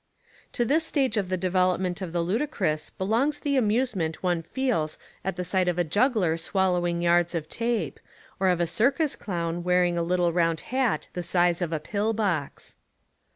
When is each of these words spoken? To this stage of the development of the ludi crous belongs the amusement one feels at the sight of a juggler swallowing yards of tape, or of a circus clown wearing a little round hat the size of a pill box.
To 0.53 0.65
this 0.65 0.83
stage 0.83 1.15
of 1.15 1.29
the 1.29 1.37
development 1.37 2.01
of 2.01 2.11
the 2.11 2.21
ludi 2.23 2.47
crous 2.47 2.89
belongs 2.97 3.37
the 3.37 3.55
amusement 3.55 4.23
one 4.23 4.41
feels 4.41 4.97
at 5.23 5.35
the 5.35 5.43
sight 5.43 5.67
of 5.67 5.77
a 5.77 5.83
juggler 5.83 6.37
swallowing 6.37 7.03
yards 7.03 7.35
of 7.35 7.47
tape, 7.47 7.99
or 8.39 8.47
of 8.47 8.59
a 8.59 8.65
circus 8.65 9.15
clown 9.15 9.63
wearing 9.63 9.99
a 9.99 10.01
little 10.01 10.33
round 10.33 10.61
hat 10.73 11.07
the 11.13 11.21
size 11.21 11.61
of 11.61 11.71
a 11.71 11.79
pill 11.79 12.13
box. 12.13 12.77